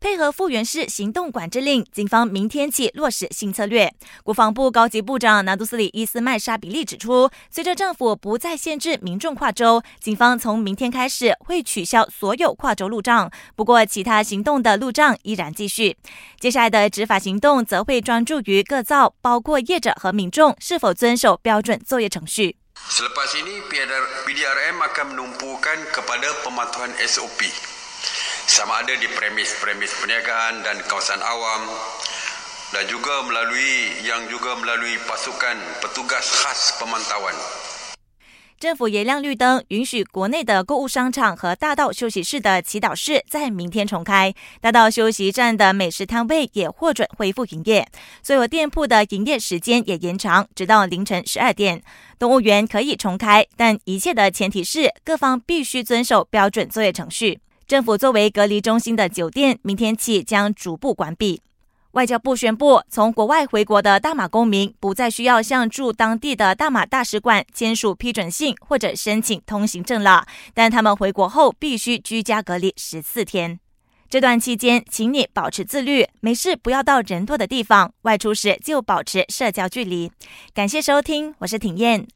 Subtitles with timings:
[0.00, 3.92] 配合复原式行动管制令，警方明天起落实新策略。
[4.22, 13.28] 国防部高级部长拿杜斯里伊斯麦沙比利指出，随着政府不再限制民众跨州，警方从明天开始会取消所有跨州路障。
[13.56, 15.96] 不过，其他行动的路障依然继续。
[16.38, 22.56] 接下来的执法行动则会专注于各造，包括业者和民众是否遵守标准作业程序。
[28.48, 31.68] Sama ada di premis-premis perniagaan dan kawasan awam
[32.72, 37.36] dan juga melalui yang juga melalui pasukan petugas khas pemantauan.
[38.58, 44.34] 政府也亮绿灯，允许国内的购物商场和大道休息室的祈祷室在明天重开。
[44.60, 47.86] 大道休息站的美食摊位也获准恢复营业。
[48.22, 51.82] 所有店铺的营业时间也延长，直到凌晨十二点。
[52.18, 57.38] 动物园可以重开，但一切的前提是各方必须遵守标准作业程序。
[57.68, 61.42] 政府作为隔离中心的酒店，明天起将逐步关闭。
[61.90, 73.60] 外交部宣布，从国外回国的大马公民不再需要向驻当地的大马大使馆签署批准信或者申请通行证了，但他们回国后必须居家隔离十四天。
[74.08, 80.10] 这段期间，请你保持自律，没事不要到人多的地方，外出时就保持社交距离。
[80.54, 82.06] 感谢收听，我是挺燕。